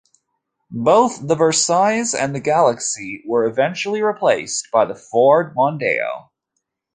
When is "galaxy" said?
2.39-3.23